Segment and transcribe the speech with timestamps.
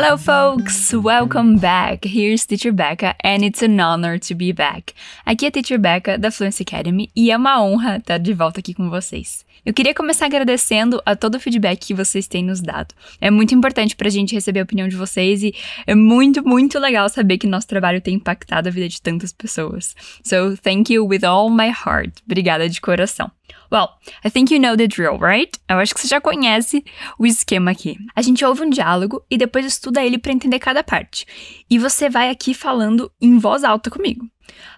[0.00, 0.94] Hello, folks!
[0.94, 2.04] Welcome back!
[2.04, 4.94] Here's Teacher Becca, and it's an honor to be back.
[5.26, 8.72] Aqui é Teacher Becca da Fluency Academy e é uma honra estar de volta aqui
[8.74, 9.44] com vocês.
[9.68, 12.94] Eu queria começar agradecendo a todo o feedback que vocês têm nos dado.
[13.20, 15.54] É muito importante pra gente receber a opinião de vocês e
[15.86, 19.94] é muito, muito legal saber que nosso trabalho tem impactado a vida de tantas pessoas.
[20.24, 22.14] So, thank you with all my heart.
[22.24, 23.30] Obrigada de coração.
[23.70, 23.90] Well,
[24.24, 25.52] I think you know the drill, right?
[25.68, 26.82] Eu acho que você já conhece
[27.18, 27.98] o esquema aqui.
[28.16, 31.26] A gente ouve um diálogo e depois estuda ele para entender cada parte.
[31.68, 34.26] E você vai aqui falando em voz alta comigo.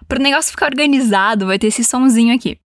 [0.05, 2.59] Para o negócio ficar organizado, vai ter esse sonzinho aqui.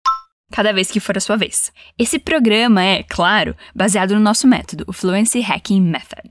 [0.52, 1.72] Cada vez que for a sua vez.
[1.98, 6.30] Esse programa é, claro, baseado no nosso método, o Fluency Hacking Method.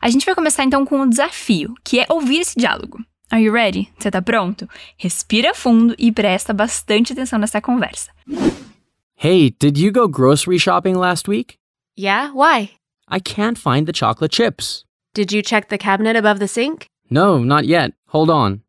[0.00, 2.98] A gente vai começar então com um desafio, que é ouvir esse diálogo.
[3.30, 3.90] Are you ready?
[3.98, 4.68] Você tá pronto?
[4.96, 8.10] Respira fundo e presta bastante atenção nessa conversa.
[9.16, 11.56] Hey, did you go grocery shopping last week?
[11.96, 12.72] Yeah, why?
[13.08, 14.84] I can't find the chocolate chips.
[15.14, 16.86] Did you check the cabinet above the sink?
[17.08, 17.92] No, not yet.
[18.08, 18.60] Hold on.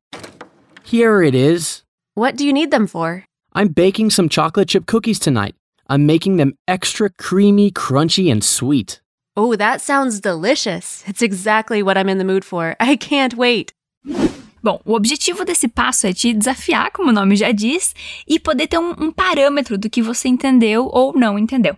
[0.83, 1.83] Here it is.
[2.13, 3.25] What do you need them for?
[3.57, 5.55] I'm baking some chocolate chip cookies tonight.
[5.87, 8.99] I'm making them extra creamy, crunchy, and sweet.
[9.37, 11.05] Oh, that sounds delicious.
[11.07, 12.75] It's exactly what I'm in the mood for.
[12.81, 13.71] I can't wait.
[14.61, 17.93] Bom, o objetivo desse passo é te desafiar, como o nome já diz,
[18.27, 21.77] e poder ter um, um, parâmetro do que você entendeu ou não entendeu.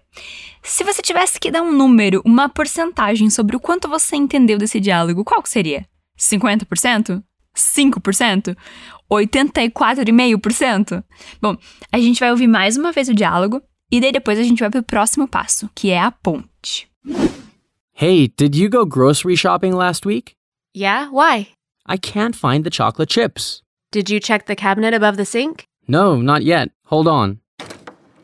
[0.64, 4.80] Se você tivesse que dar um número, uma porcentagem sobre o quanto você entendeu desse
[4.80, 5.86] diálogo, qual que seria?
[6.18, 7.22] 50%?
[7.56, 8.56] 5%?
[9.10, 11.04] 84,5%?
[11.42, 11.56] Bom,
[11.92, 14.70] a gente vai ouvir mais uma vez o diálogo e daí depois a gente vai
[14.70, 16.90] para o próximo passo, que é a ponte.
[17.94, 20.36] Hey, did you go grocery shopping last week?
[20.76, 21.48] Yeah, why?
[21.88, 23.64] I can't find the chocolate chips.
[23.92, 25.66] Did you check the cabinet above the sink?
[25.88, 26.70] No, not yet.
[26.86, 27.40] Hold on.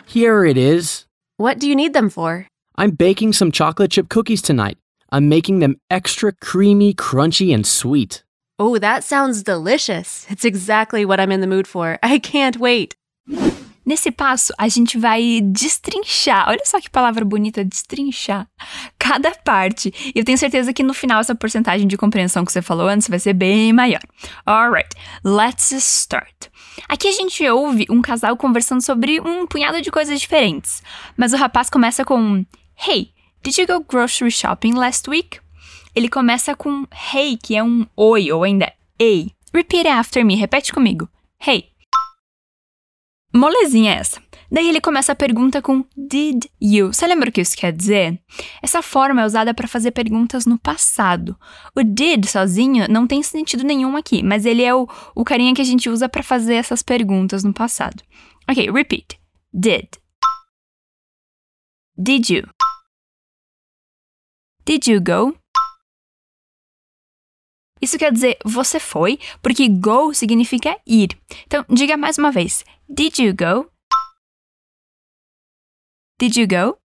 [0.06, 1.06] Here it is.
[1.38, 2.45] What do you need them for?
[2.75, 4.78] I'm baking some chocolate chip cookies tonight.
[5.12, 8.23] I'm making them extra creamy, crunchy, and sweet.
[8.59, 10.28] Oh, that sounds delicious.
[10.30, 11.97] It's exactly what I'm in the mood for.
[12.03, 12.96] I can't wait.
[13.86, 16.47] Nesse passo, a gente vai destrinchar.
[16.47, 18.47] Olha só que palavra bonita, destrinchar.
[18.97, 19.94] Cada parte.
[20.16, 23.09] E eu tenho certeza que no final essa porcentagem de compreensão que você falou antes
[23.09, 24.02] vai ser bem maior.
[24.46, 26.47] Alright, let's start.
[26.88, 30.81] Aqui a gente ouve um casal conversando sobre um punhado de coisas diferentes.
[31.18, 32.46] Mas o rapaz começa com:
[32.88, 35.43] Hey, did you go grocery shopping last week?
[35.96, 39.31] Ele começa com hey, que é um oi, ou ainda ei.
[39.54, 41.08] Repeat after me, repete comigo.
[41.46, 41.70] Hey.
[43.31, 44.22] Molezinha essa.
[44.52, 46.94] Daí ele começa a pergunta com did you.
[46.94, 48.20] Você lembra o que isso quer dizer?
[48.62, 51.38] Essa forma é usada para fazer perguntas no passado.
[51.76, 55.62] O did sozinho não tem sentido nenhum aqui, mas ele é o, o carinha que
[55.62, 58.03] a gente usa para fazer essas perguntas no passado.
[58.50, 59.20] Ok, repeat.
[59.52, 59.90] Did.
[61.98, 62.48] Did you?
[64.66, 65.43] Did you go?
[67.84, 71.10] Isso quer dizer você foi, porque go significa ir.
[71.46, 72.64] Então, diga mais uma vez.
[72.88, 73.70] Did you go?
[76.18, 76.78] Did you go?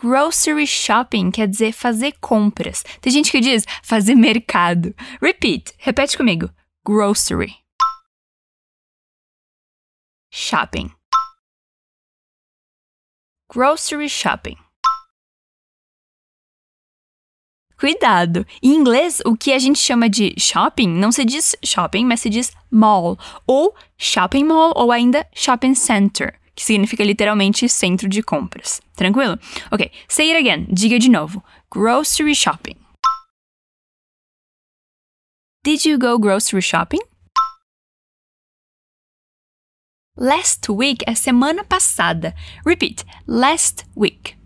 [0.00, 2.82] Grocery shopping quer dizer fazer compras.
[3.02, 4.94] Tem gente que diz fazer mercado.
[5.20, 5.74] Repeat.
[5.76, 6.48] Repete comigo.
[6.86, 7.54] Grocery.
[10.32, 10.90] Shopping.
[13.52, 14.63] Grocery shopping.
[17.78, 18.46] Cuidado!
[18.62, 22.30] Em inglês, o que a gente chama de shopping não se diz shopping, mas se
[22.30, 28.80] diz mall, ou shopping mall, ou ainda shopping center, que significa literalmente centro de compras.
[28.94, 29.38] Tranquilo?
[29.70, 30.66] Ok, say it again.
[30.70, 31.42] Diga de novo.
[31.70, 32.76] Grocery shopping.
[35.64, 37.00] Did you go grocery shopping?
[40.16, 42.34] Last week é semana passada.
[42.64, 43.04] Repeat.
[43.26, 44.36] Last week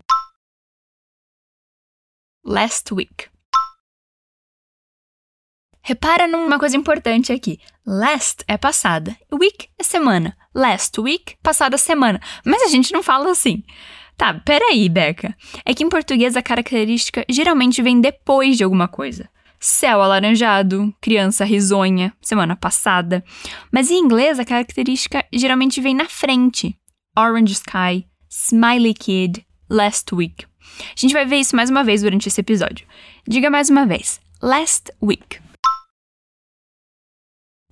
[2.45, 3.27] last week.
[5.81, 7.59] Repara numa coisa importante aqui.
[7.85, 10.37] Last é passada, week é semana.
[10.53, 12.21] Last week, passada semana.
[12.45, 13.63] Mas a gente não fala assim.
[14.17, 15.35] Tá, peraí, Beca.
[15.65, 19.29] É que em português a característica geralmente vem depois de alguma coisa.
[19.59, 23.23] Céu alaranjado, criança risonha, semana passada.
[23.71, 26.77] Mas em inglês a característica geralmente vem na frente.
[27.17, 30.48] Orange sky, smiley kid, last week.
[30.79, 32.87] A gente vai ver isso mais uma vez durante esse episódio.
[33.27, 34.19] Diga mais uma vez.
[34.41, 35.39] Last week.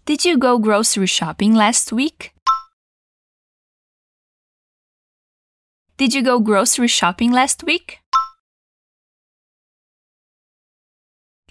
[0.06, 2.32] Did you go grocery shopping last week?
[5.98, 7.98] Did you go grocery shopping last week?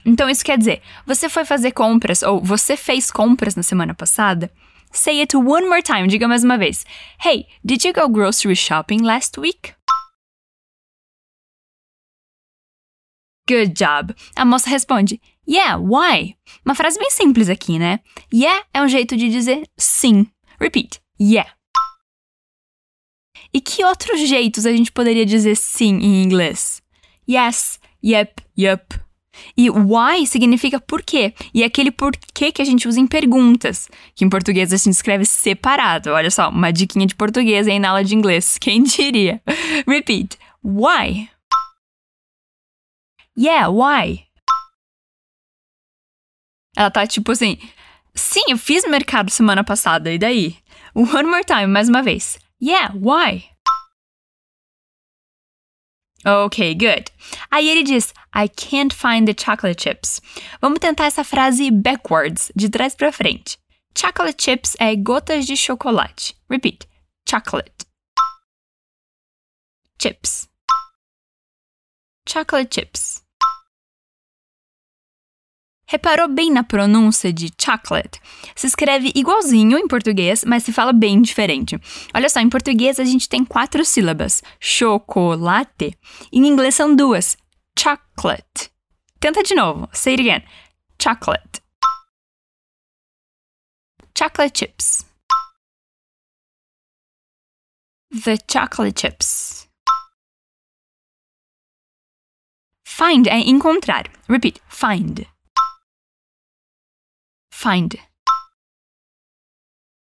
[0.04, 4.52] Então isso quer dizer, você foi fazer compras ou você fez compras na semana passada?
[4.92, 6.87] Say it one more time, diga mais uma vez.
[7.22, 9.75] Hey, did you go grocery shopping last week?
[13.48, 14.14] Good job.
[14.34, 16.37] A moça responde: Yeah, why?
[16.64, 18.00] Uma frase bem simples aqui, né?
[18.32, 20.26] Yeah é um jeito de dizer sim.
[20.60, 21.00] Repeat.
[21.20, 21.50] Yeah.
[23.52, 26.82] E que outros jeitos a gente poderia dizer sim em inglês?
[27.28, 29.00] Yes, yep, yup.
[29.56, 31.32] E why significa por quê.
[31.54, 34.94] E é aquele porquê que a gente usa em perguntas, que em português a gente
[34.94, 36.10] escreve separado.
[36.10, 38.58] Olha só, uma diquinha de português aí na aula de inglês.
[38.58, 39.40] Quem diria?
[39.87, 40.38] Repeat.
[40.64, 41.28] Why?
[43.38, 44.26] Yeah, why?
[46.76, 47.58] Ela tá tipo assim:
[48.14, 50.56] Sim, eu fiz mercado semana passada, e daí?
[50.94, 52.38] One more time, mais uma vez.
[52.62, 53.50] Yeah, why?
[56.24, 57.12] Ok, good.
[57.50, 60.20] Aí ele diz, I can't find the chocolate chips.
[60.60, 63.58] Vamos tentar essa frase backwards, de trás para frente.
[63.96, 66.34] Chocolate chips é gotas de chocolate.
[66.50, 66.88] Repeat.
[67.28, 67.86] Chocolate.
[70.00, 70.48] Chips.
[72.28, 73.15] Chocolate chips.
[75.88, 78.20] Reparou bem na pronúncia de chocolate?
[78.56, 81.78] Se escreve igualzinho em português, mas se fala bem diferente.
[82.12, 85.96] Olha só, em português a gente tem quatro sílabas: chocolate.
[86.32, 87.36] Em inglês são duas:
[87.78, 88.72] chocolate.
[89.20, 89.88] Tenta de novo.
[89.92, 90.44] Say it again.
[91.00, 91.62] Chocolate.
[94.18, 95.04] Chocolate chips.
[98.24, 99.68] The chocolate chips.
[102.84, 104.10] Find é encontrar.
[104.28, 104.60] Repeat.
[104.68, 105.35] Find.
[107.56, 107.96] Find.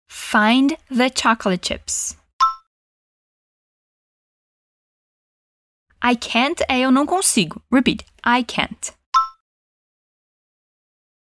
[0.08, 2.16] Find the chocolate chips.
[6.00, 7.62] I can't é eu não consigo.
[7.70, 8.02] Repeat.
[8.24, 8.92] I can't.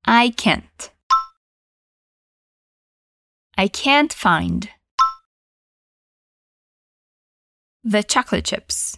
[0.06, 0.92] I can't.
[3.58, 4.70] I can't find
[7.82, 8.96] the chocolate chips.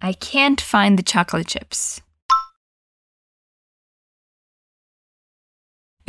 [0.00, 2.02] I can't find the chocolate chips.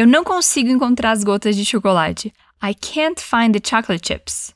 [0.04, 2.34] Eu não consigo encontrar as gotas de chocolate.
[2.62, 4.54] I can't find the chocolate chips.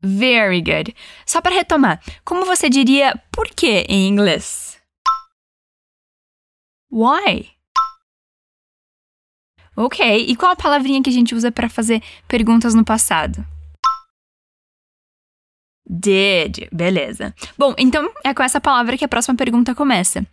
[0.00, 0.94] Very good.
[1.26, 4.80] Só para retomar, como você diria por quê em inglês?
[6.92, 7.50] Why?
[9.76, 13.44] Ok, e qual a palavrinha que a gente usa para fazer perguntas no passado?
[15.88, 16.68] Did.
[16.72, 17.34] Beleza.
[17.56, 20.26] Bom, então é com essa palavra que a próxima pergunta começa.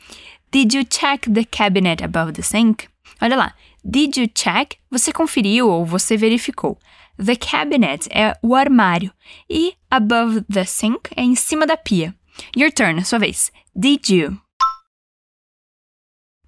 [0.51, 2.87] Did you check the cabinet above the sink?
[3.21, 3.55] Olha lá.
[3.83, 4.77] Did you check?
[4.89, 6.77] Você conferiu ou você verificou.
[7.23, 9.13] The cabinet é o armário
[9.49, 12.15] e above the sink é em cima da pia.
[12.57, 13.51] Your turn, sua vez.
[13.75, 14.41] Did you?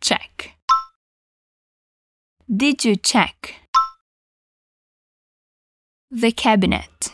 [0.01, 0.51] Check.
[2.47, 3.53] Did you check?
[6.11, 7.11] The cabinet.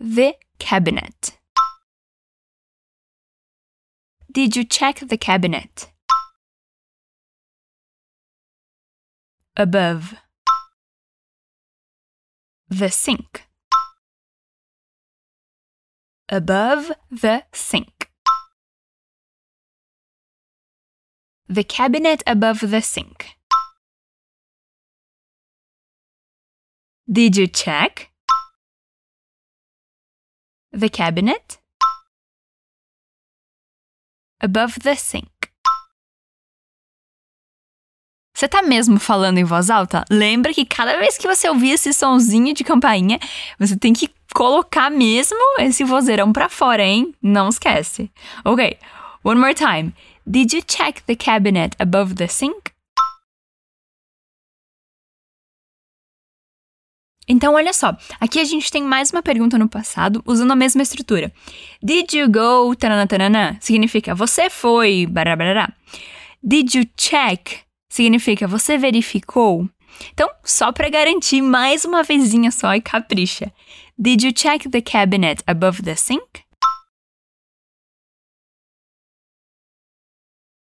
[0.00, 1.36] The cabinet.
[4.30, 5.90] Did you check the cabinet?
[9.56, 10.14] Above.
[12.68, 13.48] The sink.
[16.28, 18.08] Above the sink.
[21.48, 23.34] The cabinet above the sink.
[27.10, 28.12] Did you check?
[30.78, 31.58] The cabinet
[34.40, 35.28] above the sink.
[38.32, 40.04] Você tá mesmo falando em voz alta?
[40.08, 43.18] Lembra que cada vez que você ouvir esse sonzinho de campainha,
[43.58, 47.12] você tem que colocar mesmo esse vozeirão pra fora, hein?
[47.20, 48.08] Não esquece.
[48.44, 48.78] Ok,
[49.24, 49.92] one more time.
[50.24, 52.70] Did you check the cabinet above the sink?
[57.28, 60.82] Então, olha só, aqui a gente tem mais uma pergunta no passado usando a mesma
[60.82, 61.30] estrutura.
[61.82, 62.74] Did you go?
[62.74, 65.06] Taranã, significa você foi.
[65.06, 65.70] Barará.
[66.42, 67.60] Did you check?
[67.90, 69.68] Significa você verificou.
[70.12, 73.52] Então, só para garantir mais uma vezinha só e capricha.
[73.98, 76.44] Did you check the cabinet above the sink?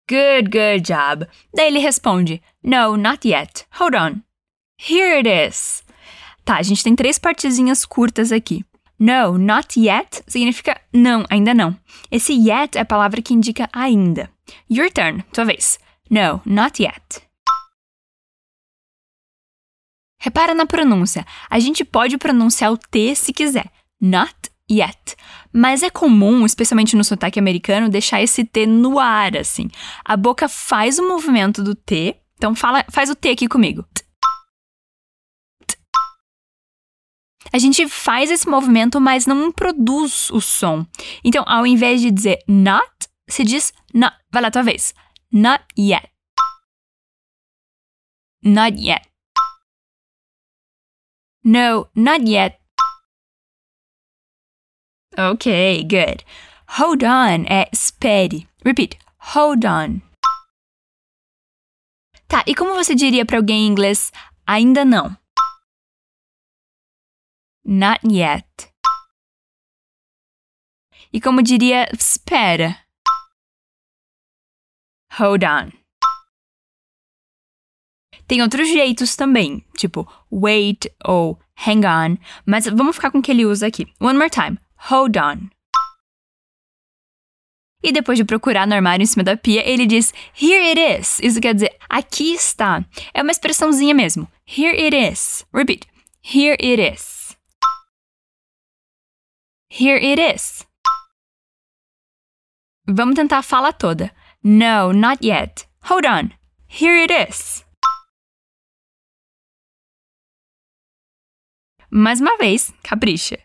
[0.10, 1.26] Good, good job.
[1.54, 3.66] Daí ele responde: No, not yet.
[3.80, 4.24] Hold on.
[4.78, 5.84] Here it is.
[6.44, 8.66] Tá, a gente tem três partezinhas curtas aqui.
[9.00, 11.76] No, not yet significa não, ainda não.
[12.12, 14.30] Esse yet é a palavra que indica ainda.
[14.70, 15.80] Your turn, tua vez.
[16.10, 17.24] No, not yet.
[20.20, 21.26] Repara na pronúncia.
[21.50, 23.72] A gente pode pronunciar o T se quiser.
[24.00, 24.36] Not
[24.72, 25.16] yet.
[25.52, 29.68] Mas é comum, especialmente no sotaque americano, deixar esse T no ar, assim.
[30.06, 32.16] A boca faz o movimento do T.
[32.38, 33.84] Então fala, faz o T aqui comigo.
[37.54, 40.86] A gente faz esse movimento, mas não produz o som.
[41.24, 42.90] Então, ao invés de dizer not,
[43.30, 44.16] se diz not.
[44.32, 44.94] Vai lá, tua vez.
[45.32, 46.10] Not yet.
[48.44, 49.08] Not yet.
[51.44, 52.58] No, not yet.
[55.18, 56.24] Ok, good.
[56.78, 58.48] Hold on é espere.
[58.64, 58.98] Repeat.
[59.34, 60.02] Hold on.
[62.28, 64.12] Tá, e como você diria para alguém em inglês
[64.48, 65.18] ainda não?
[67.64, 68.72] Not yet.
[71.14, 72.78] E como diria espera?
[75.20, 75.72] Hold on.
[78.28, 81.38] Tem outros jeitos também, tipo wait ou
[81.68, 83.86] hang on, mas vamos ficar com o que ele usa aqui.
[84.00, 84.58] One more time.
[84.90, 85.50] Hold on.
[87.84, 91.20] E depois de procurar no armário em cima da pia, ele diz Here it is.
[91.20, 92.86] Isso quer dizer aqui está.
[93.14, 94.28] É uma expressãozinha mesmo.
[94.48, 95.46] Here it is.
[95.54, 95.88] Repeat.
[96.24, 97.21] Here it is.
[99.74, 100.66] Here it is.
[102.86, 104.12] Vamos tentar a fala toda.
[104.44, 105.66] No, not yet.
[105.84, 106.34] Hold on.
[106.68, 107.64] Here it is.
[111.90, 113.38] Mais uma vez, capricha.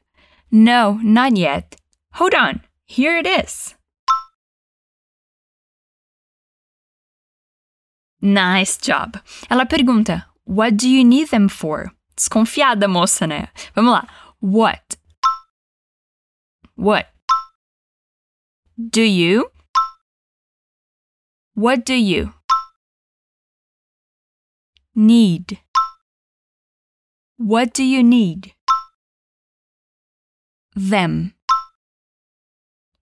[0.51, 1.77] No, not yet.
[2.15, 2.61] Hold on.
[2.87, 3.77] Here it is.
[8.21, 9.21] Nice job.
[9.49, 11.93] Ela pergunta: What do you need them for?
[12.17, 13.49] Desconfiada, moça, né?
[13.77, 14.09] Vamos lá.
[14.41, 14.97] What?
[16.77, 17.09] What?
[18.79, 19.51] Do you?
[21.55, 22.35] What do you
[24.95, 25.59] need?
[27.39, 28.53] What do you need?
[30.75, 31.33] Them.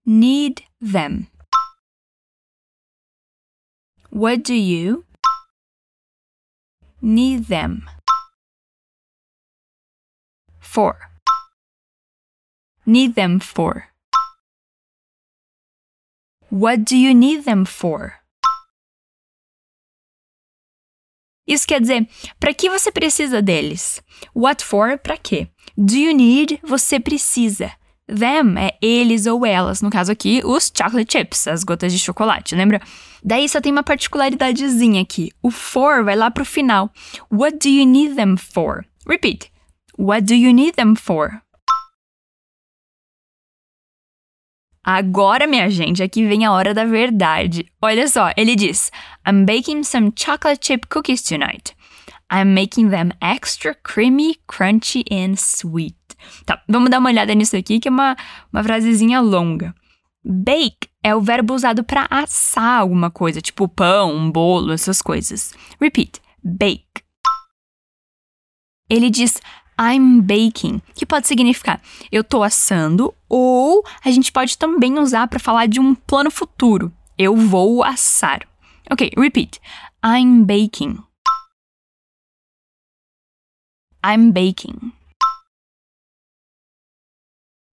[0.07, 1.27] Need them.
[4.11, 5.05] What do you
[7.03, 7.91] need them
[10.61, 11.14] for?
[12.87, 13.85] Need them for.
[16.51, 18.15] What do you need them for?
[21.47, 24.03] Isso quer dizer, para que você precisa deles?
[24.35, 25.49] What for, para quê?
[25.77, 27.73] Do you need, você precisa.
[28.07, 32.55] Them é eles ou elas, no caso aqui, os chocolate chips, as gotas de chocolate,
[32.55, 32.81] lembra?
[33.23, 35.31] Daí só tem uma particularidadezinha aqui.
[35.43, 36.93] O for vai lá pro final.
[37.33, 38.85] What do you need them for?
[39.07, 39.51] Repeat.
[39.99, 41.44] What do you need them for?
[44.85, 47.67] Agora, minha gente, aqui vem a hora da verdade.
[47.81, 48.93] Olha só, ele diz:
[49.27, 51.75] I'm baking some chocolate chip cookies tonight.
[52.31, 55.97] I'm making them extra creamy, crunchy and sweet.
[56.45, 58.15] Tá, vamos dar uma olhada nisso aqui, que é uma,
[58.53, 59.75] uma frasezinha longa.
[60.23, 65.55] Bake é o verbo usado para assar alguma coisa, tipo pão, um bolo, essas coisas.
[65.81, 66.85] Repeat: bake.
[68.91, 69.41] Ele diz
[69.81, 75.39] I'm baking, que pode significar eu tô assando, ou a gente pode também usar para
[75.39, 76.93] falar de um plano futuro.
[77.19, 78.47] Eu vou assar.
[78.91, 79.61] Ok, repeat.
[80.05, 80.99] I'm baking.
[84.05, 84.93] I'm baking.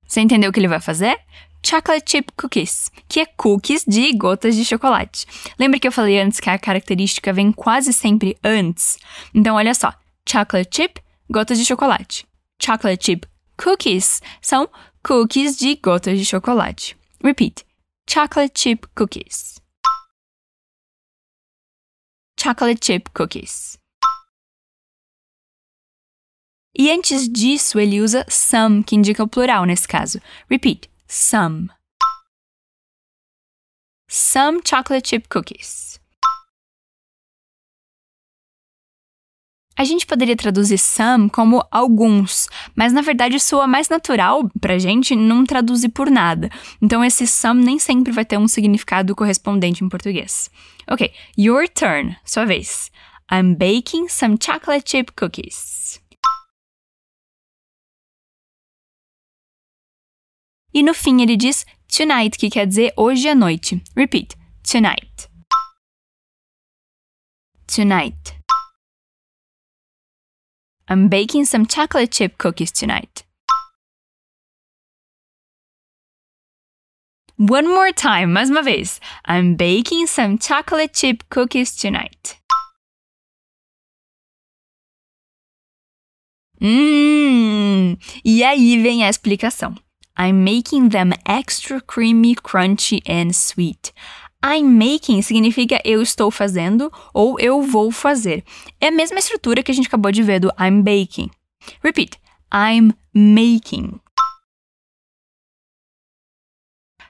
[0.08, 1.20] Você entendeu o que ele vai fazer?
[1.64, 5.26] Chocolate chip cookies, que é cookies de gotas de chocolate.
[5.60, 8.98] Lembra que eu falei antes que a característica vem quase sempre antes?
[9.34, 9.94] Então, olha só:
[10.28, 11.01] chocolate chip
[11.32, 12.28] gotas de chocolate.
[12.62, 14.70] Chocolate chip cookies são
[15.04, 16.98] cookies de gotas de chocolate.
[17.24, 17.66] Repeat.
[18.10, 19.62] Chocolate chip cookies.
[22.40, 23.78] Chocolate chip cookies.
[26.78, 30.20] E antes disso, ele usa some, que indica o plural nesse caso.
[30.50, 30.90] Repeat.
[31.08, 31.70] Some.
[34.10, 36.01] Some chocolate chip cookies.
[39.82, 45.16] A gente poderia traduzir some como alguns, mas na verdade soa mais natural pra gente
[45.16, 46.52] não traduzir por nada.
[46.80, 50.52] Então esse some nem sempre vai ter um significado correspondente em português.
[50.88, 52.92] Ok, your turn, sua vez.
[53.32, 56.00] I'm baking some chocolate chip cookies.
[60.72, 63.82] E no fim ele diz tonight, que quer dizer hoje à noite.
[63.96, 64.36] Repeat.
[64.62, 65.28] Tonight.
[67.66, 68.41] Tonight.
[70.92, 73.24] I'm baking some chocolate chip cookies tonight.
[77.38, 79.00] One more time, más uma vez.
[79.24, 82.36] I'm baking some chocolate chip cookies tonight.
[86.60, 89.78] Hum, e aí vem a explicação.
[90.18, 93.94] I'm making them extra creamy, crunchy and sweet.
[94.44, 98.44] I'm making significa eu estou fazendo ou eu vou fazer.
[98.80, 101.30] É a mesma estrutura que a gente acabou de ver do I'm baking.
[101.84, 102.20] Repeat.
[102.54, 104.00] I'm making.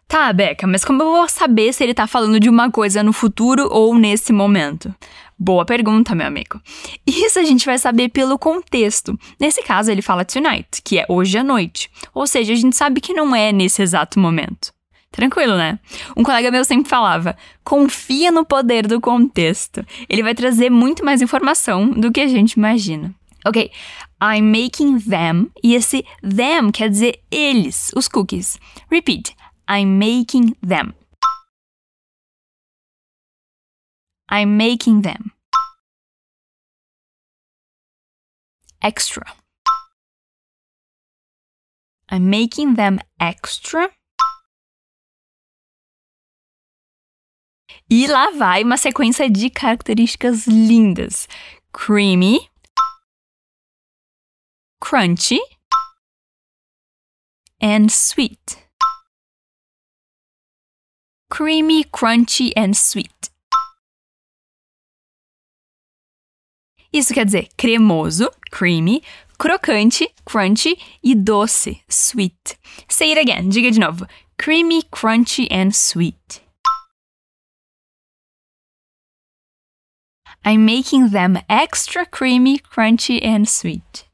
[0.08, 3.14] Tá, Beca, mas como eu vou saber se ele tá falando de uma coisa no
[3.14, 4.94] futuro ou nesse momento?
[5.40, 6.62] Boa pergunta, meu amigo.
[7.08, 9.18] Isso a gente vai saber pelo contexto.
[9.40, 11.90] Nesse caso, ele fala tonight, que é hoje à noite.
[12.14, 14.74] Ou seja, a gente sabe que não é nesse exato momento.
[15.12, 15.78] Tranquilo, né?
[16.16, 19.86] Um colega meu sempre falava: confia no poder do contexto.
[20.08, 23.14] Ele vai trazer muito mais informação do que a gente imagina.
[23.46, 23.72] Ok,
[24.22, 28.58] I'm making them, e esse them quer dizer eles, os cookies.
[28.90, 29.36] Repeat.
[29.70, 30.94] I'm making them.
[34.32, 35.32] I'm making them.
[38.82, 39.26] Extra.
[42.10, 43.92] I'm making them extra.
[47.92, 51.28] E lá vai uma sequência de características lindas:
[51.74, 52.50] creamy,
[54.80, 55.40] crunchy,
[57.62, 58.62] and sweet
[61.32, 63.32] creamy, crunchy and sweet.
[66.94, 69.02] Isso quer dizer cremoso, creamy,
[69.40, 72.58] crocante, crunchy e doce, sweet.
[72.90, 74.06] Say it again, diga de novo.
[74.38, 76.42] Creamy, crunchy and sweet.
[80.44, 84.06] I'm making them extra creamy, crunchy and sweet.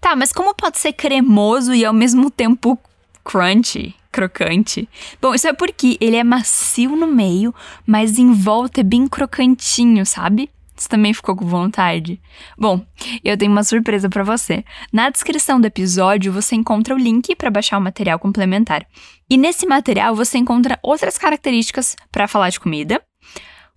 [0.00, 2.78] Tá, mas como pode ser cremoso e ao mesmo tempo
[3.24, 4.88] crunchy, crocante?
[5.20, 7.52] Bom, isso é porque ele é macio no meio,
[7.84, 10.48] mas em volta é bem crocantinho, sabe?
[10.76, 12.20] Você também ficou com vontade?
[12.58, 12.84] Bom,
[13.24, 14.62] eu tenho uma surpresa para você.
[14.92, 18.86] Na descrição do episódio você encontra o link para baixar o material complementar.
[19.28, 23.02] E nesse material você encontra outras características para falar de comida,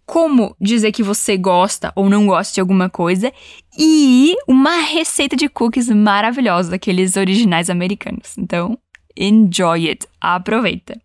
[0.05, 3.31] como dizer que você gosta ou não gosta de alguma coisa
[3.77, 8.37] e uma receita de cookies maravilhosa, daqueles originais americanos.
[8.37, 8.77] Então,
[9.15, 10.07] enjoy it.
[10.19, 10.99] Aproveita.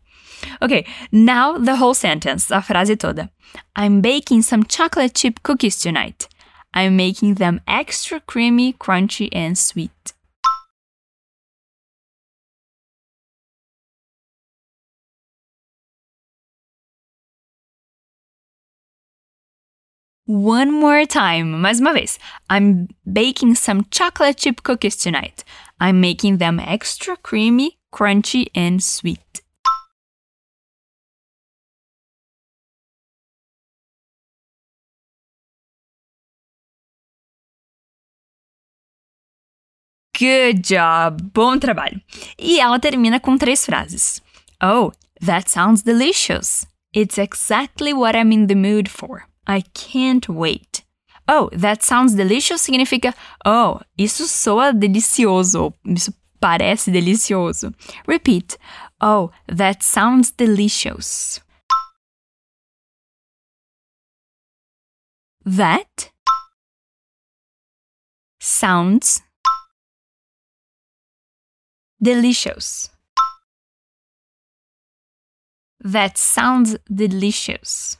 [0.61, 3.31] Ok, now the whole sentence, a frase toda.
[3.77, 6.29] I'm baking some chocolate chip cookies tonight.
[6.73, 10.15] I'm making them extra creamy, crunchy and sweet.
[20.27, 22.19] One more time, mais uma vez.
[22.49, 25.45] I'm baking some chocolate chip cookies tonight.
[25.79, 29.44] I'm making them extra creamy, crunchy, and sweet.
[40.25, 41.21] Good job!
[41.35, 42.01] Bom trabalho!
[42.39, 44.23] E ela termina com três frases.
[44.59, 46.67] Oh, that sounds delicious.
[46.95, 49.25] It's exactly what I'm in the mood for.
[49.47, 50.83] I can't wait.
[51.29, 57.75] Oh, that sounds delicious significa oh, isso soa delicioso, isso parece delicioso.
[58.07, 58.57] Repeat.
[59.03, 61.39] Oh, that sounds delicious.
[65.45, 66.11] That
[68.41, 69.24] sounds
[72.05, 72.91] delicious.
[75.81, 77.97] That sounds delicious.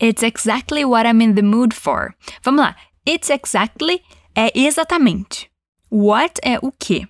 [0.00, 2.14] It's exactly what I'm in the mood for.
[2.42, 2.74] Vamos lá.
[3.06, 4.02] It's exactly
[4.34, 5.48] é exatamente.
[5.88, 7.06] What é o que?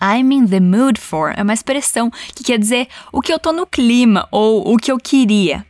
[0.00, 3.52] I'm in the mood for é uma expressão que quer dizer o que eu tô
[3.52, 5.66] no clima ou o que eu queria.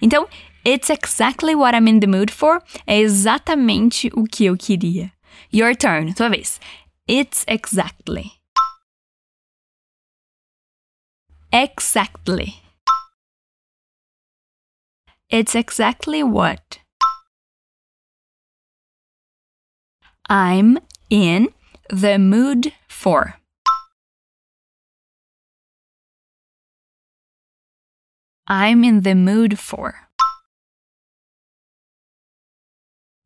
[0.00, 0.26] Então,
[0.66, 5.12] it's exactly what I'm in the mood for é exatamente o que eu queria.
[5.54, 6.58] Your turn, tua vez.
[7.06, 8.40] It's exactly.
[11.52, 12.62] Exactly.
[15.28, 16.78] It's exactly what
[20.30, 20.78] I'm
[21.10, 21.50] in
[21.90, 23.34] the mood for.
[28.46, 30.08] I'm in the mood for.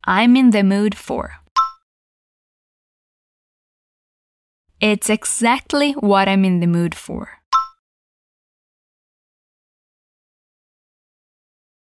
[0.03, 1.35] I'm in the mood for.
[4.79, 7.29] It's exactly what I'm in the mood for.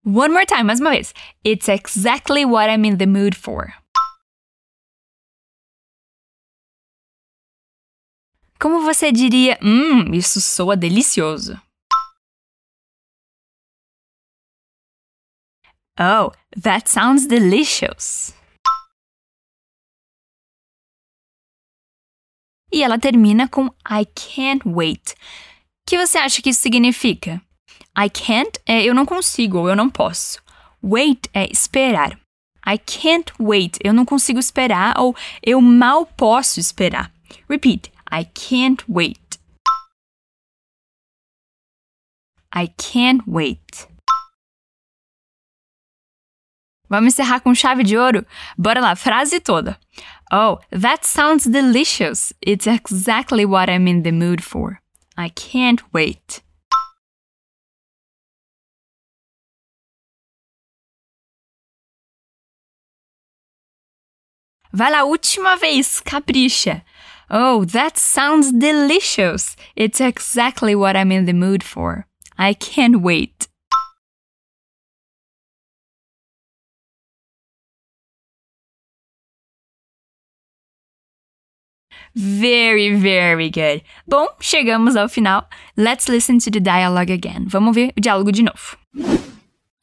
[0.04, 1.14] One more time, mais uma vez.
[1.42, 3.72] It's exactly what I'm in the mood for.
[8.58, 11.58] Como você diria, hum, isso soa delicioso?
[15.98, 18.34] Oh, that sounds delicious.
[22.72, 25.12] E ela termina com I can't wait.
[25.12, 25.16] O
[25.86, 27.42] que você acha que isso significa?
[27.96, 30.40] I can't é eu não consigo ou eu não posso.
[30.82, 32.18] Wait é esperar.
[32.66, 33.78] I can't wait.
[33.84, 37.12] Eu não consigo esperar ou eu mal posso esperar.
[37.48, 37.92] Repeat.
[38.10, 39.20] I can't wait.
[42.54, 43.88] I can't wait.
[46.88, 48.26] Vamos encerrar com chave de ouro?
[48.56, 49.78] Bora lá, frase toda.
[50.34, 52.32] Oh, that sounds delicious.
[52.40, 54.80] It's exactly what I'm in the mood for.
[55.14, 56.40] I can't wait.
[64.72, 66.82] Vai lá, última vez, capricha.
[67.28, 69.54] Oh, that sounds delicious.
[69.76, 72.06] It's exactly what I'm in the mood for.
[72.38, 73.31] I can't wait.
[82.14, 83.82] Very, very good.
[84.06, 85.44] Bom, chegamos ao final.
[85.76, 87.46] Let's listen to the dialogue again.
[87.48, 88.76] Vamos ver o diálogo de novo.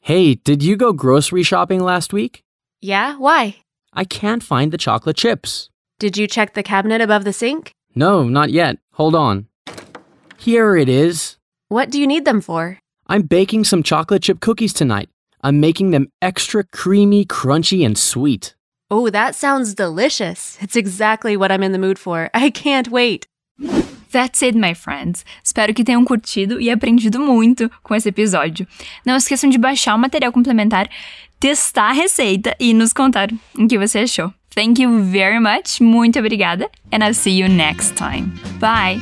[0.00, 2.42] Hey, did you go grocery shopping last week?
[2.80, 3.16] Yeah?
[3.16, 3.56] Why?
[3.92, 5.68] I can't find the chocolate chips.
[5.98, 7.72] Did you check the cabinet above the sink?
[7.94, 8.78] No, not yet.
[8.94, 9.46] Hold on.
[10.38, 11.36] Here it is.
[11.68, 12.78] What do you need them for?
[13.08, 15.08] I'm baking some chocolate chip cookies tonight.
[15.42, 18.54] I'm making them extra creamy, crunchy, and sweet.
[18.90, 20.58] Oh, that sounds delicious.
[20.60, 22.28] It's exactly what I'm in the mood for.
[22.34, 23.26] I can't wait.
[24.10, 25.24] That's it, my friends.
[25.44, 28.66] Espero que tenham curtido e aprendido muito com esse episódio.
[29.06, 30.88] Não esqueçam de baixar o material complementar,
[31.38, 34.34] testar a receita e nos contar o que você achou.
[34.52, 35.80] Thank you very much.
[35.80, 36.68] Muito obrigada.
[36.92, 38.32] And I'll see you next time.
[38.58, 39.00] Bye.